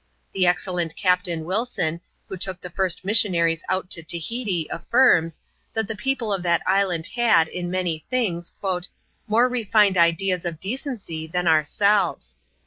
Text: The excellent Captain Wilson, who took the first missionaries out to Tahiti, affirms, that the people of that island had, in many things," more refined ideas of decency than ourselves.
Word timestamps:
The 0.31 0.47
excellent 0.47 0.95
Captain 0.95 1.45
Wilson, 1.45 2.01
who 2.27 2.35
took 2.35 2.59
the 2.59 2.71
first 2.71 3.05
missionaries 3.05 3.63
out 3.69 3.91
to 3.91 4.01
Tahiti, 4.01 4.67
affirms, 4.71 5.39
that 5.75 5.87
the 5.87 5.95
people 5.95 6.33
of 6.33 6.41
that 6.41 6.63
island 6.67 7.05
had, 7.15 7.47
in 7.47 7.69
many 7.69 8.03
things," 8.09 8.51
more 9.27 9.47
refined 9.47 9.99
ideas 9.99 10.43
of 10.43 10.59
decency 10.59 11.27
than 11.27 11.47
ourselves. 11.47 12.35